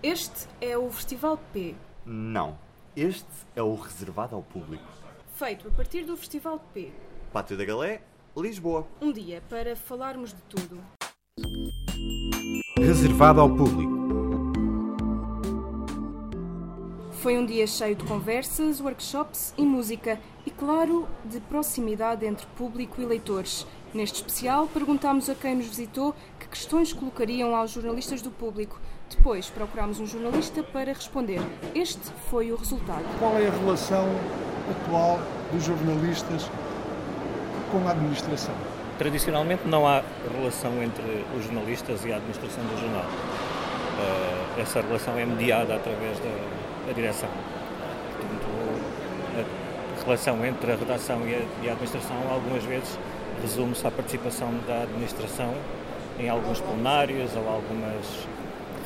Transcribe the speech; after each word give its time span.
Este 0.00 0.46
é 0.60 0.78
o 0.78 0.88
Festival 0.92 1.36
P. 1.52 1.74
Não. 2.06 2.56
Este 2.94 3.26
é 3.56 3.62
o 3.64 3.74
reservado 3.74 4.36
ao 4.36 4.42
público. 4.44 4.84
Feito 5.34 5.66
a 5.66 5.70
partir 5.72 6.04
do 6.04 6.16
Festival 6.16 6.60
P. 6.72 6.92
Pátio 7.32 7.56
da 7.58 7.64
Galé, 7.64 8.00
Lisboa. 8.36 8.86
Um 9.02 9.10
dia 9.12 9.42
para 9.50 9.74
falarmos 9.74 10.32
de 10.32 10.40
tudo. 10.42 10.80
Reservado 12.78 13.40
ao 13.40 13.48
público. 13.48 13.98
Foi 17.14 17.36
um 17.36 17.44
dia 17.44 17.66
cheio 17.66 17.96
de 17.96 18.04
conversas, 18.04 18.80
workshops 18.80 19.52
e 19.58 19.62
música 19.62 20.20
e, 20.46 20.50
claro, 20.52 21.08
de 21.24 21.40
proximidade 21.40 22.24
entre 22.24 22.46
público 22.56 23.00
e 23.00 23.04
leitores. 23.04 23.66
Neste 23.94 24.16
especial, 24.16 24.66
perguntámos 24.66 25.30
a 25.30 25.34
quem 25.34 25.56
nos 25.56 25.66
visitou 25.66 26.14
que 26.38 26.46
questões 26.46 26.92
colocariam 26.92 27.54
aos 27.54 27.70
jornalistas 27.70 28.20
do 28.20 28.30
público. 28.30 28.78
Depois 29.08 29.48
procurámos 29.48 29.98
um 29.98 30.06
jornalista 30.06 30.62
para 30.62 30.92
responder. 30.92 31.40
Este 31.74 31.98
foi 32.30 32.52
o 32.52 32.56
resultado. 32.56 33.02
Qual 33.18 33.32
é 33.38 33.46
a 33.46 33.50
relação 33.50 34.06
atual 34.70 35.18
dos 35.50 35.64
jornalistas 35.64 36.50
com 37.72 37.88
a 37.88 37.92
administração? 37.92 38.54
Tradicionalmente 38.98 39.66
não 39.66 39.86
há 39.86 40.02
relação 40.36 40.82
entre 40.82 41.24
os 41.34 41.44
jornalistas 41.44 42.04
e 42.04 42.12
a 42.12 42.16
administração 42.16 42.62
do 42.64 42.78
jornal. 42.78 43.04
Uh, 43.06 44.60
essa 44.60 44.82
relação 44.82 45.18
é 45.18 45.24
mediada 45.24 45.76
através 45.76 46.18
da, 46.18 46.92
direção. 46.92 47.28
Portanto, 48.16 48.46
a 49.36 50.04
relação 50.04 50.44
entre 50.44 50.72
a 50.72 50.76
redação 50.76 51.20
e 51.26 51.68
a 51.68 51.72
administração 51.72 52.16
algumas 52.30 52.64
vezes 52.64 52.98
resume-se 53.42 53.86
à 53.86 53.90
participação 53.90 54.52
da 54.66 54.82
administração 54.82 55.54
em 56.18 56.28
alguns 56.28 56.60
plenários 56.60 57.34
ou 57.36 57.48
algumas 57.48 58.26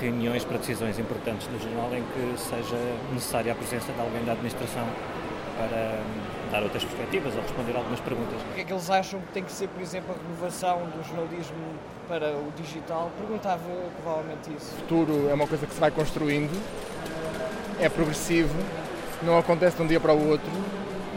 reuniões 0.00 0.44
para 0.44 0.58
decisões 0.58 0.98
importantes 0.98 1.48
no 1.48 1.58
jornal 1.58 1.90
em 1.94 2.02
que 2.02 2.40
seja 2.40 2.76
necessária 3.12 3.52
a 3.52 3.54
presença 3.54 3.92
de 3.92 4.00
alguém 4.00 4.24
da 4.24 4.32
administração 4.32 4.84
para 5.56 5.92
hum, 5.92 6.50
dar 6.50 6.62
outras 6.62 6.84
perspectivas 6.84 7.34
ou 7.34 7.42
responder 7.42 7.76
algumas 7.76 8.00
perguntas. 8.00 8.40
O 8.50 8.54
que 8.54 8.60
é 8.62 8.64
que 8.64 8.72
eles 8.72 8.90
acham 8.90 9.20
que 9.20 9.32
tem 9.32 9.44
que 9.44 9.52
ser, 9.52 9.68
por 9.68 9.80
exemplo, 9.80 10.14
a 10.14 10.22
renovação 10.22 10.82
do 10.86 11.02
jornalismo 11.06 11.56
para 12.08 12.32
o 12.36 12.52
digital? 12.56 13.10
Perguntava 13.16 13.62
provavelmente 14.02 14.50
isso. 14.56 14.74
O 14.74 14.80
futuro 14.80 15.28
é 15.30 15.34
uma 15.34 15.46
coisa 15.46 15.66
que 15.66 15.72
se 15.72 15.80
vai 15.80 15.90
construindo, 15.90 16.52
é 17.80 17.88
progressivo, 17.88 18.54
não 19.22 19.38
acontece 19.38 19.76
de 19.76 19.82
um 19.82 19.86
dia 19.86 20.00
para 20.00 20.12
o 20.12 20.28
outro 20.28 20.50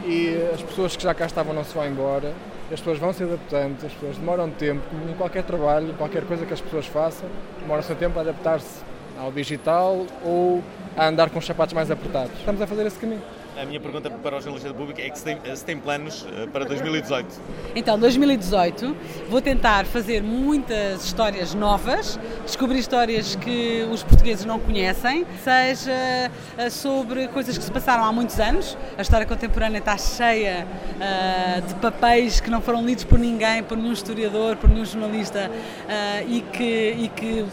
e 0.05 0.49
as 0.53 0.61
pessoas 0.61 0.95
que 0.95 1.01
já 1.01 1.13
cá 1.13 1.25
estavam 1.25 1.53
não 1.53 1.63
se 1.63 1.73
vão 1.73 1.87
embora 1.87 2.33
as 2.71 2.79
pessoas 2.79 2.97
vão 2.97 3.13
se 3.13 3.23
adaptando, 3.23 3.77
as 3.85 3.93
pessoas 3.93 4.17
demoram 4.17 4.49
tempo, 4.49 4.83
em 5.09 5.13
qualquer 5.13 5.43
trabalho, 5.43 5.93
qualquer 5.93 6.23
coisa 6.25 6.45
que 6.45 6.53
as 6.53 6.61
pessoas 6.61 6.87
façam, 6.87 7.29
demoram 7.59 7.83
seu 7.83 7.95
tempo 7.95 8.17
a 8.17 8.21
adaptar-se 8.21 8.83
ao 9.19 9.31
digital 9.31 10.05
ou 10.23 10.63
a 10.97 11.07
andar 11.07 11.29
com 11.29 11.39
os 11.39 11.45
sapatos 11.45 11.73
mais 11.73 11.91
apertados. 11.91 12.37
Estamos 12.39 12.61
a 12.61 12.67
fazer 12.67 12.85
esse 12.85 12.99
caminho. 12.99 13.21
A 13.57 13.65
minha 13.65 13.79
pergunta 13.79 14.09
para 14.09 14.35
o 14.37 14.41
jornalista 14.41 14.67
do 14.67 14.75
público 14.75 14.99
é 14.99 15.09
que 15.09 15.17
se 15.17 15.23
tem, 15.23 15.55
se 15.55 15.63
tem 15.63 15.79
planos 15.79 16.25
eh, 16.29 16.45
para 16.47 16.65
2018. 16.65 17.25
Então, 17.73 17.97
2018 17.97 18.93
vou 19.29 19.41
tentar 19.41 19.85
fazer 19.85 20.21
muitas 20.21 21.05
histórias 21.05 21.53
novas, 21.53 22.19
descobrir 22.45 22.79
histórias 22.79 23.35
que 23.35 23.87
os 23.89 24.03
portugueses 24.03 24.43
não 24.43 24.59
conhecem, 24.59 25.25
seja 25.41 26.29
eh, 26.57 26.69
sobre 26.69 27.29
coisas 27.29 27.57
que 27.57 27.63
se 27.63 27.71
passaram 27.71 28.03
há 28.03 28.11
muitos 28.11 28.37
anos. 28.41 28.77
A 28.97 29.01
história 29.01 29.25
contemporânea 29.25 29.79
está 29.79 29.97
cheia 29.97 30.67
uh, 30.95 31.61
de 31.65 31.75
papéis 31.75 32.41
que 32.41 32.49
não 32.49 32.61
foram 32.61 32.85
lidos 32.85 33.05
por 33.05 33.17
ninguém, 33.17 33.63
por 33.63 33.77
nenhum 33.77 33.93
historiador, 33.93 34.57
por 34.57 34.69
nenhum 34.69 34.83
jornalista 34.83 35.49
uh, 35.49 36.29
e 36.29 36.41
que, 36.41 36.95
e 36.97 37.09
que 37.09 37.45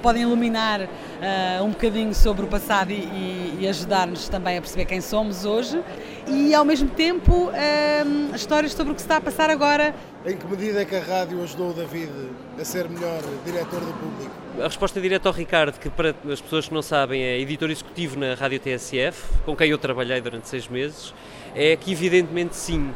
podem 0.00 0.22
iluminar 0.22 0.80
uh, 0.80 1.62
um 1.62 1.70
bocadinho 1.70 2.14
sobre 2.14 2.44
o 2.44 2.48
passado 2.48 2.90
e, 2.90 2.94
e, 2.94 3.58
e 3.60 3.68
ajudar-nos 3.68 4.28
também 4.30 4.56
a 4.56 4.60
perceber 4.60 4.86
quem 4.86 5.00
somos 5.02 5.41
hoje 5.44 5.82
e 6.26 6.54
ao 6.54 6.64
mesmo 6.64 6.88
tempo 6.88 7.50
um, 7.50 8.34
histórias 8.34 8.72
sobre 8.72 8.92
o 8.92 8.94
que 8.94 9.00
se 9.00 9.06
está 9.06 9.16
a 9.16 9.20
passar 9.20 9.50
agora. 9.50 9.94
Em 10.24 10.36
que 10.36 10.46
medida 10.46 10.82
é 10.82 10.84
que 10.84 10.94
a 10.94 11.02
rádio 11.02 11.42
ajudou 11.42 11.70
o 11.70 11.72
David 11.72 12.12
a 12.58 12.64
ser 12.64 12.88
melhor 12.88 13.20
diretor 13.44 13.80
do 13.80 13.92
público? 13.92 14.30
A 14.60 14.64
resposta 14.64 14.98
é 14.98 15.02
direta 15.02 15.28
ao 15.28 15.34
Ricardo, 15.34 15.78
que 15.78 15.90
para 15.90 16.14
as 16.30 16.40
pessoas 16.40 16.68
que 16.68 16.74
não 16.74 16.82
sabem 16.82 17.22
é 17.22 17.40
editor 17.40 17.70
executivo 17.70 18.18
na 18.18 18.34
Rádio 18.34 18.60
TSF, 18.60 19.40
com 19.44 19.56
quem 19.56 19.70
eu 19.70 19.78
trabalhei 19.78 20.20
durante 20.20 20.48
seis 20.48 20.68
meses, 20.68 21.14
é 21.54 21.74
que 21.76 21.90
evidentemente 21.90 22.54
sim 22.54 22.92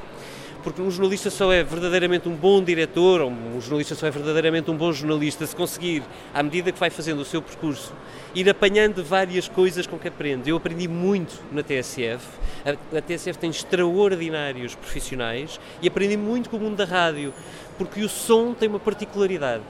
porque 0.67 0.83
um 0.83 0.91
jornalista 0.91 1.31
só 1.31 1.53
é 1.53 1.63
verdadeiramente 1.63 2.29
um 2.29 2.35
bom 2.35 2.61
diretor, 2.61 3.21
ou 3.21 3.31
um 3.31 3.61
jornalista 3.61 3.95
só 3.95 4.09
é 4.09 4.11
verdadeiramente 4.11 4.69
um 4.69 4.77
bom 4.77 4.93
jornalista 4.93 5.47
se 5.47 5.55
conseguir, 5.55 6.03
à 6.35 6.43
medida 6.43 6.73
que 6.73 6.81
vai 6.81 6.91
fazendo 6.91 7.21
o 7.21 7.25
seu 7.25 7.41
percurso, 7.41 7.93
ir 8.35 8.51
apanhando 8.51 9.05
várias 9.05 9.47
coisas 9.47 9.87
com 9.87 9.97
que 9.97 10.09
aprende. 10.09 10.51
Eu 10.51 10.57
aprendi 10.57 10.89
muito 10.89 11.41
na 11.53 11.63
TSF, 11.63 12.27
a, 12.65 12.99
a 12.99 13.01
TSF 13.01 13.39
tem 13.39 13.49
extraordinários 13.49 14.75
profissionais 14.75 15.61
e 15.81 15.87
aprendi 15.87 16.17
muito 16.17 16.51
com 16.51 16.57
o 16.57 16.61
mundo 16.61 16.75
da 16.75 16.85
rádio, 16.85 17.33
porque 17.79 18.03
o 18.03 18.09
som 18.09 18.53
tem 18.53 18.69
uma 18.69 18.81
particularidade. 18.81 19.63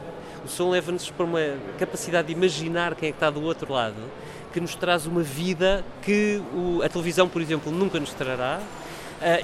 O 0.47 0.49
som 0.49 0.71
leva-nos 0.71 1.11
para 1.11 1.27
uma 1.27 1.59
capacidade 1.79 2.29
de 2.29 2.33
imaginar 2.33 2.95
quem 2.95 3.11
é 3.11 3.13
que 3.13 3.19
está 3.19 3.29
do 3.29 3.43
outro 3.43 3.71
lado, 3.71 4.01
que 4.51 4.59
nos 4.63 4.75
traz 4.75 5.05
uma 5.05 5.21
vida 5.21 5.85
que 6.01 6.41
o, 6.55 6.81
a 6.83 6.89
televisão, 6.89 7.29
por 7.29 7.43
exemplo, 7.43 7.71
nunca 7.71 8.01
nos 8.01 8.15
trará 8.15 8.63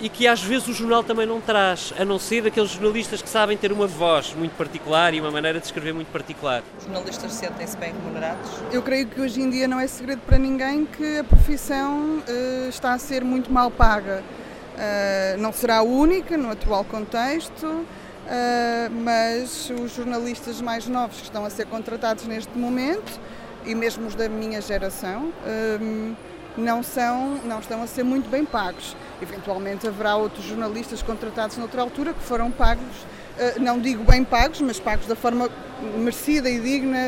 e 0.01 0.09
que 0.09 0.27
às 0.27 0.43
vezes 0.43 0.69
o 0.69 0.73
jornal 0.73 1.03
também 1.03 1.27
não 1.27 1.41
traz, 1.41 1.93
a 1.99 2.05
não 2.05 2.19
ser 2.19 2.43
daqueles 2.43 2.71
jornalistas 2.71 3.23
que 3.23 3.29
sabem 3.29 3.57
ter 3.57 3.73
uma 3.73 3.87
voz 3.87 4.35
muito 4.35 4.57
particular 4.57 5.15
e 5.15 5.21
uma 5.21 5.31
maneira 5.31 5.59
de 5.59 5.67
escrever 5.67 5.95
muito 5.95 6.11
particular. 6.13 6.63
Os 6.79 6.85
jornalistas 6.85 7.33
sentem-se 7.33 7.77
bem 7.77 7.93
remunerados? 7.93 8.51
Eu 8.71 8.83
creio 8.83 9.07
que 9.07 9.21
hoje 9.21 9.41
em 9.41 9.49
dia 9.49 9.67
não 9.67 9.81
é 9.81 9.87
segredo 9.87 10.21
para 10.27 10.39
ninguém 10.39 10.85
que 10.85 11.19
a 11.19 11.25
profissão 11.25 12.19
uh, 12.19 12.69
está 12.69 12.93
a 12.93 12.99
ser 12.99 13.25
muito 13.25 13.51
mal 13.51 13.71
paga. 13.71 14.23
Uh, 14.73 15.39
não 15.39 15.53
será 15.53 15.79
a 15.79 15.83
única 15.83 16.37
no 16.37 16.51
atual 16.51 16.85
contexto, 16.85 17.87
mas 19.05 19.71
os 19.71 19.95
jornalistas 19.95 20.61
mais 20.61 20.87
novos 20.87 21.19
que 21.19 21.25
estão 21.25 21.45
a 21.45 21.51
ser 21.51 21.67
contratados 21.67 22.25
neste 22.25 22.57
momento, 22.57 23.21
e 23.67 23.75
mesmo 23.75 24.07
os 24.07 24.15
da 24.15 24.29
minha 24.29 24.61
geração, 24.61 25.33
não, 26.57 26.83
são, 26.83 27.37
não 27.45 27.61
estão 27.61 27.83
a 27.83 27.87
ser 27.87 28.03
muito 28.03 28.29
bem 28.29 28.45
pagos. 28.45 28.97
Eventualmente 29.21 29.87
haverá 29.87 30.17
outros 30.17 30.45
jornalistas 30.45 31.03
contratados 31.03 31.57
noutra 31.57 31.81
altura 31.81 32.13
que 32.13 32.23
foram 32.23 32.51
pagos, 32.51 33.07
eh, 33.39 33.59
não 33.59 33.79
digo 33.79 34.05
bem 34.05 34.25
pagos, 34.25 34.61
mas 34.61 34.79
pagos 34.79 35.07
da 35.07 35.17
forma 35.17 35.49
merecida 35.99 36.49
e 36.51 36.61
digna. 36.61 36.99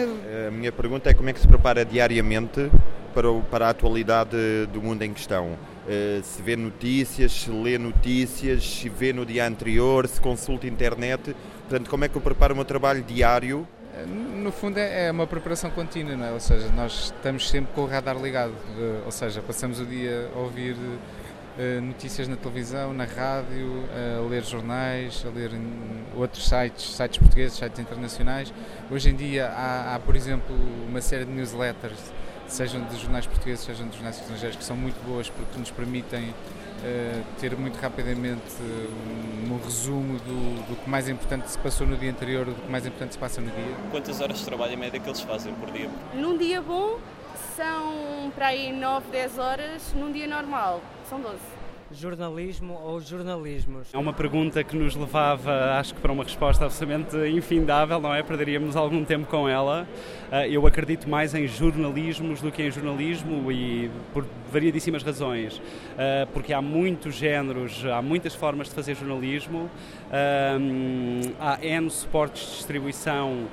A 0.48 0.50
minha 0.50 0.72
pergunta 0.72 1.10
é 1.10 1.14
como 1.14 1.28
é 1.28 1.32
que 1.32 1.40
se 1.40 1.48
prepara 1.48 1.84
diariamente 1.84 2.70
para, 3.12 3.30
o, 3.30 3.42
para 3.42 3.66
a 3.66 3.70
atualidade 3.70 4.36
do 4.72 4.80
mundo 4.80 5.02
em 5.02 5.12
questão? 5.12 5.58
Eh, 5.88 6.20
se 6.22 6.40
vê 6.40 6.56
notícias, 6.56 7.32
se 7.32 7.50
lê 7.50 7.76
notícias, 7.76 8.64
se 8.64 8.88
vê 8.88 9.12
no 9.12 9.26
dia 9.26 9.46
anterior, 9.46 10.08
se 10.08 10.20
consulta 10.20 10.66
internet. 10.66 11.34
Portanto, 11.68 11.90
como 11.90 12.04
é 12.04 12.08
que 12.08 12.16
eu 12.16 12.22
preparo 12.22 12.54
o 12.54 12.56
meu 12.56 12.64
trabalho 12.64 13.02
diário 13.02 13.66
no 14.06 14.50
fundo 14.50 14.78
é, 14.78 15.06
é 15.06 15.10
uma 15.10 15.26
preparação 15.26 15.70
contínua, 15.70 16.16
não 16.16 16.26
é? 16.26 16.32
ou 16.32 16.40
seja, 16.40 16.68
nós 16.72 17.12
estamos 17.16 17.48
sempre 17.48 17.72
com 17.74 17.82
o 17.82 17.86
radar 17.86 18.20
ligado, 18.20 18.54
eh, 18.78 19.02
ou 19.04 19.12
seja, 19.12 19.40
passamos 19.40 19.80
o 19.80 19.86
dia 19.86 20.30
a 20.34 20.38
ouvir 20.38 20.76
eh, 21.58 21.80
notícias 21.80 22.26
na 22.26 22.36
televisão, 22.36 22.92
na 22.92 23.04
rádio, 23.04 23.84
a 24.18 24.28
ler 24.28 24.42
jornais, 24.42 25.24
a 25.24 25.30
ler 25.30 25.52
outros 26.16 26.48
sites, 26.48 26.96
sites 26.96 27.18
portugueses, 27.18 27.56
sites 27.56 27.78
internacionais. 27.78 28.52
Hoje 28.90 29.10
em 29.10 29.14
dia 29.14 29.46
há, 29.46 29.94
há 29.94 29.98
por 30.00 30.16
exemplo, 30.16 30.54
uma 30.88 31.00
série 31.00 31.24
de 31.24 31.30
newsletters, 31.30 32.12
sejam 32.48 32.84
de 32.84 32.96
jornais 32.96 33.26
portugueses, 33.26 33.64
sejam 33.64 33.86
de 33.88 33.94
jornais 33.94 34.20
estrangeiros, 34.20 34.56
que 34.56 34.64
são 34.64 34.76
muito 34.76 35.00
boas 35.06 35.30
porque 35.30 35.58
nos 35.58 35.70
permitem 35.70 36.34
Uh, 36.84 37.24
ter 37.40 37.56
muito 37.56 37.80
rapidamente 37.80 38.60
um, 38.60 39.54
um 39.54 39.58
resumo 39.64 40.18
do, 40.18 40.66
do, 40.68 40.76
que 40.76 40.90
mais 40.90 41.08
importante 41.08 41.50
se 41.50 41.58
passou 41.58 41.86
no 41.86 41.96
dia 41.96 42.10
anterior, 42.10 42.44
do 42.44 42.54
que 42.54 42.70
mais 42.70 42.84
importante 42.84 43.14
se 43.14 43.18
passa 43.18 43.40
no 43.40 43.50
dia. 43.50 43.74
Quantas 43.90 44.20
horas 44.20 44.38
de 44.38 44.44
trabalho 44.44 44.74
em 44.74 44.76
média 44.76 45.00
que 45.00 45.08
eles 45.08 45.22
fazem 45.22 45.54
por 45.54 45.70
dia? 45.70 45.88
Num 46.12 46.36
dia 46.36 46.60
bom 46.60 46.98
são 47.56 48.30
para 48.34 48.48
aí 48.48 48.70
9, 48.70 49.06
10 49.10 49.38
horas, 49.38 49.94
num 49.94 50.12
dia 50.12 50.26
normal 50.26 50.82
são 51.08 51.18
12 51.20 51.53
jornalismo 51.94 52.78
ou 52.82 53.00
jornalismos? 53.00 53.88
É 53.92 53.98
uma 53.98 54.12
pergunta 54.12 54.62
que 54.62 54.76
nos 54.76 54.94
levava, 54.94 55.78
acho 55.78 55.94
que 55.94 56.00
para 56.00 56.12
uma 56.12 56.24
resposta 56.24 56.64
absolutamente 56.64 57.16
infindável, 57.28 58.00
não 58.00 58.14
é? 58.14 58.22
Perderíamos 58.22 58.76
algum 58.76 59.04
tempo 59.04 59.26
com 59.26 59.48
ela. 59.48 59.86
Ah, 60.30 60.46
eu 60.46 60.66
acredito 60.66 61.08
mais 61.08 61.34
em 61.34 61.46
jornalismos 61.46 62.40
do 62.40 62.50
que 62.50 62.62
em 62.62 62.70
jornalismo 62.70 63.50
e 63.50 63.90
por 64.12 64.26
variedíssimas 64.52 65.02
razões. 65.02 65.60
Ah, 65.96 66.26
porque 66.32 66.52
há 66.52 66.60
muitos 66.60 67.14
géneros, 67.14 67.84
há 67.86 68.02
muitas 68.02 68.34
formas 68.34 68.68
de 68.68 68.74
fazer 68.74 68.94
jornalismo, 68.96 69.70
há 71.38 71.58
N 71.64 71.90
suportes 71.90 72.46
de 72.46 72.56
distribuição 72.56 73.46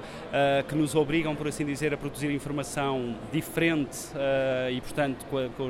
que 0.68 0.76
nos 0.76 0.96
obrigam, 0.96 1.36
por 1.36 1.48
assim 1.48 1.66
dizer, 1.66 1.94
a 1.94 1.98
produzir 1.98 2.32
informação 2.32 3.16
diferente 3.32 3.98
e, 4.72 4.80
portanto, 4.82 5.26
com 5.28 5.68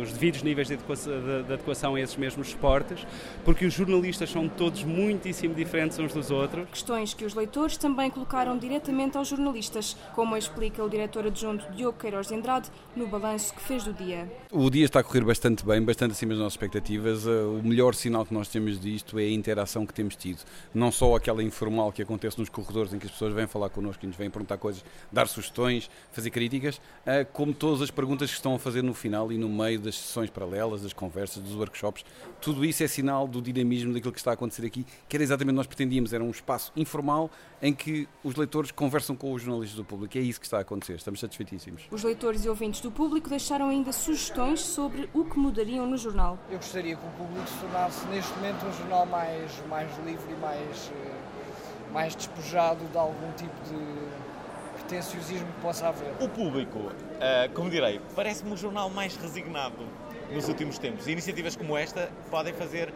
os 0.00 0.12
devidos 0.12 0.42
níveis 0.42 0.68
de 0.68 0.74
adequação 0.74 1.82
relação 1.82 1.94
a 1.94 2.00
esses 2.00 2.16
mesmos 2.16 2.48
esportes, 2.48 3.06
porque 3.44 3.66
os 3.66 3.74
jornalistas 3.74 4.30
são 4.30 4.48
todos 4.48 4.84
muitíssimo 4.84 5.54
diferentes 5.54 5.98
uns 5.98 6.12
dos 6.12 6.30
outros. 6.30 6.68
Questões 6.70 7.14
que 7.14 7.24
os 7.24 7.34
leitores 7.34 7.76
também 7.76 8.10
colocaram 8.10 8.56
diretamente 8.56 9.16
aos 9.16 9.28
jornalistas, 9.28 9.96
como 10.14 10.36
explica 10.36 10.82
o 10.84 10.88
diretor 10.88 11.26
adjunto 11.26 11.70
Diogo 11.72 11.98
Queiroz 11.98 12.28
de 12.28 12.34
Andrade 12.34 12.70
no 12.94 13.06
balanço 13.06 13.54
que 13.54 13.60
fez 13.60 13.84
do 13.84 13.92
dia. 13.92 14.30
O 14.50 14.70
dia 14.70 14.84
está 14.84 15.00
a 15.00 15.02
correr 15.02 15.24
bastante 15.24 15.64
bem, 15.64 15.82
bastante 15.82 16.12
acima 16.12 16.30
das 16.30 16.38
nossas 16.38 16.54
expectativas. 16.54 17.26
Eh, 17.26 17.30
o 17.30 17.62
melhor 17.62 17.94
sinal 17.94 18.24
que 18.24 18.34
nós 18.34 18.48
temos 18.48 18.78
disto 18.78 19.18
é 19.18 19.22
a 19.22 19.30
interação 19.30 19.86
que 19.86 19.94
temos 19.94 20.01
tido. 20.10 20.40
Não 20.74 20.90
só 20.92 21.14
aquela 21.14 21.42
informal 21.42 21.92
que 21.92 22.02
acontece 22.02 22.38
nos 22.38 22.48
corredores 22.48 22.92
em 22.92 22.98
que 22.98 23.06
as 23.06 23.12
pessoas 23.12 23.32
vêm 23.32 23.46
falar 23.46 23.70
connosco 23.70 24.04
e 24.04 24.06
nos 24.06 24.16
vêm 24.16 24.30
perguntar 24.30 24.58
coisas, 24.58 24.84
dar 25.10 25.26
sugestões, 25.28 25.90
fazer 26.10 26.30
críticas, 26.30 26.80
eh, 27.06 27.24
como 27.24 27.52
todas 27.52 27.82
as 27.82 27.90
perguntas 27.90 28.30
que 28.30 28.36
estão 28.36 28.54
a 28.54 28.58
fazer 28.58 28.82
no 28.82 28.94
final 28.94 29.32
e 29.32 29.38
no 29.38 29.48
meio 29.48 29.80
das 29.80 29.96
sessões 29.96 30.30
paralelas, 30.30 30.82
das 30.82 30.92
conversas, 30.92 31.42
dos 31.42 31.54
workshops. 31.54 32.04
Tudo 32.40 32.64
isso 32.64 32.82
é 32.82 32.88
sinal 32.88 33.26
do 33.26 33.40
dinamismo 33.40 33.92
daquilo 33.92 34.12
que 34.12 34.18
está 34.18 34.30
a 34.30 34.34
acontecer 34.34 34.66
aqui, 34.66 34.86
que 35.08 35.16
era 35.16 35.22
exatamente 35.22 35.52
o 35.52 35.54
que 35.54 35.56
nós 35.56 35.66
pretendíamos. 35.66 36.12
Era 36.12 36.24
um 36.24 36.30
espaço 36.30 36.72
informal 36.76 37.30
em 37.60 37.72
que 37.72 38.08
os 38.24 38.34
leitores 38.34 38.72
conversam 38.72 39.14
com 39.14 39.32
os 39.32 39.42
jornalistas 39.42 39.76
do 39.76 39.84
público. 39.84 40.18
É 40.18 40.20
isso 40.20 40.40
que 40.40 40.46
está 40.46 40.58
a 40.58 40.62
acontecer. 40.62 40.94
Estamos 40.94 41.20
satisfeitíssimos. 41.20 41.82
Os 41.90 42.02
leitores 42.02 42.44
e 42.44 42.48
ouvintes 42.48 42.80
do 42.80 42.90
público 42.90 43.28
deixaram 43.28 43.68
ainda 43.68 43.92
sugestões 43.92 44.60
sobre 44.60 45.08
o 45.14 45.24
que 45.24 45.38
mudariam 45.38 45.86
no 45.86 45.96
jornal. 45.96 46.38
Eu 46.50 46.56
gostaria 46.56 46.96
que 46.96 47.06
o 47.06 47.10
público 47.10 47.48
se 47.48 47.58
tornasse 47.58 48.06
neste 48.08 48.32
momento 48.32 48.66
um 48.66 48.72
jornal 48.72 49.06
mais, 49.06 49.66
mais 49.68 49.91
livre 50.04 50.32
e 50.32 50.36
mais, 50.36 50.90
eh, 50.94 51.92
mais 51.92 52.14
despojado 52.14 52.84
de 52.86 52.98
algum 52.98 53.32
tipo 53.32 53.54
de 53.64 54.78
pretenciosismo 54.78 55.46
que 55.46 55.60
possa 55.60 55.88
haver. 55.88 56.12
O 56.20 56.28
público, 56.28 56.90
eh, 57.20 57.50
como 57.54 57.70
direi, 57.70 58.00
parece-me 58.14 58.52
um 58.52 58.56
jornal 58.56 58.90
mais 58.90 59.16
resignado 59.16 59.86
nos 60.30 60.48
últimos 60.48 60.78
tempos. 60.78 61.06
E 61.06 61.12
iniciativas 61.12 61.56
como 61.56 61.76
esta 61.76 62.10
podem 62.30 62.52
fazer 62.52 62.92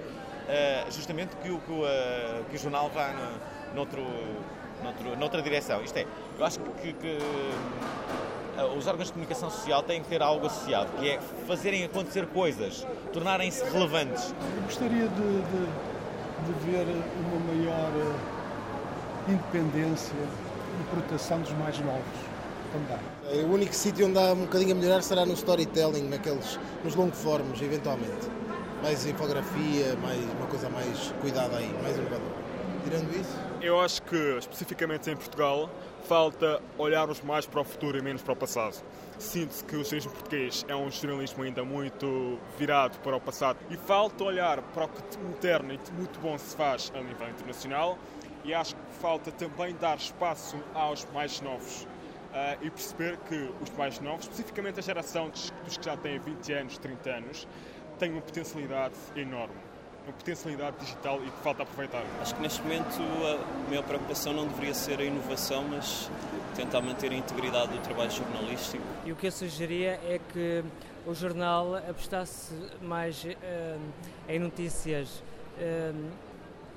eh, 0.49 0.85
justamente 0.91 1.37
que 1.37 1.51
o, 1.51 1.59
que 1.61 1.73
o, 1.73 1.85
que 2.51 2.57
o 2.57 2.59
jornal 2.59 2.91
vá 2.91 3.13
no, 3.13 3.75
noutro, 3.75 4.03
noutro, 4.83 5.17
noutra 5.17 5.43
direção. 5.43 5.83
Isto 5.83 5.99
é, 5.99 6.07
eu 6.39 6.45
acho 6.45 6.61
que, 6.61 6.93
que 6.93 7.19
os 8.77 8.87
órgãos 8.87 9.09
de 9.09 9.13
comunicação 9.13 9.51
social 9.51 9.83
têm 9.83 10.03
que 10.03 10.09
ter 10.09 10.23
algo 10.23 10.47
associado, 10.47 10.91
que 10.99 11.11
é 11.11 11.21
fazerem 11.47 11.85
acontecer 11.85 12.27
coisas, 12.29 12.87
tornarem-se 13.13 13.65
relevantes. 13.65 14.35
Eu 14.57 14.63
gostaria 14.63 15.09
de, 15.09 15.43
de, 15.43 15.96
de 16.45 16.71
ver 16.71 16.87
uma 17.25 17.55
maior 17.55 17.91
eh, 17.97 19.33
independência 19.33 20.15
e 20.15 20.95
proteção 20.95 21.41
dos 21.41 21.53
mais 21.53 21.79
novos 21.81 22.03
também. 22.73 23.45
O 23.45 23.53
único 23.53 23.75
sítio 23.75 24.07
onde 24.07 24.19
há 24.19 24.33
um 24.33 24.43
bocadinho 24.43 24.73
a 24.73 24.75
melhorar 24.75 25.03
será 25.03 25.25
no 25.25 25.33
storytelling, 25.33 26.09
naqueles, 26.09 26.59
nos 26.85 26.95
longoformes, 26.95 27.61
eventualmente. 27.61 28.31
Mais 28.83 29.07
infografia, 29.07 29.97
mais, 30.03 30.19
uma 30.39 30.47
coisa 30.47 30.69
mais 30.69 31.13
cuidada 31.21 31.57
aí, 31.57 31.75
mais 31.83 31.97
inovadora. 31.97 32.46
Isso, 32.95 33.37
eu 33.61 33.81
acho 33.81 34.01
que, 34.03 34.39
especificamente 34.39 35.11
em 35.11 35.17
Portugal, 35.17 35.69
falta 36.05 36.63
olharmos 36.79 37.21
mais 37.21 37.45
para 37.45 37.61
o 37.61 37.65
futuro 37.65 37.99
e 37.99 38.03
menos 38.03 38.23
para 38.23 38.33
o 38.33 38.37
passado. 38.37 38.81
Sinto-se 39.19 39.65
que 39.65 39.75
o 39.75 39.83
jornalismo 39.83 40.13
português 40.13 40.65
é 40.69 40.77
um 40.77 40.89
jornalismo 40.91 41.43
ainda 41.43 41.65
muito 41.65 42.39
virado 42.57 42.97
para 42.99 43.17
o 43.17 43.21
passado 43.21 43.59
e 43.71 43.77
falta 43.77 44.23
olhar 44.23 44.63
para 44.63 44.85
o 44.85 44.89
que 44.89 45.19
moderno 45.19 45.73
e 45.73 45.93
muito 45.93 46.21
bom 46.21 46.39
se 46.39 46.55
faz 46.55 46.93
a 46.95 47.01
nível 47.01 47.29
internacional 47.29 47.99
e 48.45 48.55
acho 48.55 48.77
que 48.77 48.83
falta 49.01 49.33
também 49.33 49.75
dar 49.81 49.97
espaço 49.97 50.57
aos 50.73 51.05
mais 51.13 51.41
novos 51.41 51.83
uh, 51.83 52.59
e 52.61 52.71
perceber 52.71 53.17
que 53.29 53.51
os 53.61 53.71
mais 53.71 53.99
novos, 53.99 54.27
especificamente 54.27 54.79
a 54.79 54.83
geração 54.83 55.29
dos, 55.29 55.51
dos 55.65 55.77
que 55.77 55.85
já 55.85 55.97
têm 55.97 56.21
20 56.21 56.53
anos, 56.53 56.79
30 56.79 57.11
anos, 57.11 57.49
têm 57.99 58.13
uma 58.13 58.23
potencialidade 58.23 58.95
enorme 59.17 59.57
uma 60.07 60.13
potencialidade 60.13 60.77
digital 60.79 61.21
e 61.23 61.31
que 61.31 61.43
falta 61.43 61.65
aproveitar. 61.65 62.05
Acho 62.21 62.35
que 62.35 62.41
neste 62.41 62.63
momento 62.63 63.03
a 63.03 63.69
maior 63.69 63.83
preocupação 63.83 64.33
não 64.33 64.47
deveria 64.47 64.73
ser 64.73 65.01
a 65.01 65.05
inovação, 65.05 65.65
mas 65.69 66.09
tentar 66.55 66.81
manter 66.81 67.11
a 67.11 67.15
integridade 67.15 67.73
do 67.73 67.79
trabalho 67.81 68.11
jornalístico. 68.11 68.83
E 69.05 69.13
o 69.13 69.17
que 69.17 69.27
eu 69.27 69.33
sugeria 69.33 70.01
é 70.05 70.21
que 70.33 70.65
o 71.07 71.15
jornal 71.15 71.77
apostasse 71.77 72.55
mais 72.81 73.23
uh, 73.25 73.81
em 74.29 74.39
notícias 74.39 75.23
uh, 75.59 76.11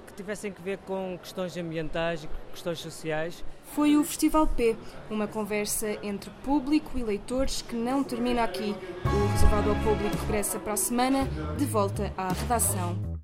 que 0.08 0.14
tivessem 0.14 0.52
que 0.52 0.62
ver 0.62 0.80
com 0.80 1.18
questões 1.22 1.56
ambientais 1.56 2.24
e 2.24 2.30
questões 2.52 2.80
sociais. 2.80 3.44
Foi 3.74 3.96
o 3.96 4.04
Festival 4.04 4.48
P, 4.48 4.76
uma 5.10 5.28
conversa 5.28 5.88
entre 6.04 6.32
público 6.44 6.98
e 6.98 7.04
leitores 7.04 7.62
que 7.62 7.76
não 7.76 8.04
termina 8.04 8.44
aqui. 8.44 8.76
O 9.06 9.32
reservado 9.32 9.70
ao 9.70 9.76
público 9.78 10.18
regressa 10.18 10.60
para 10.60 10.74
a 10.74 10.78
semana, 10.78 11.28
de 11.56 11.66
volta 11.66 12.12
à 12.18 12.34
redação. 12.34 13.19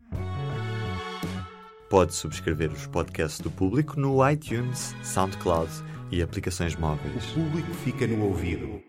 Pode 1.89 2.15
subscrever 2.15 2.71
os 2.71 2.87
podcasts 2.87 3.39
do 3.39 3.51
público 3.51 3.99
no 3.99 4.27
iTunes, 4.27 4.95
SoundCloud 5.03 5.71
e 6.11 6.21
aplicações 6.21 6.75
móveis. 6.75 7.31
O 7.31 7.43
público 7.43 7.73
fica 7.75 8.07
no 8.07 8.25
ouvido. 8.25 8.81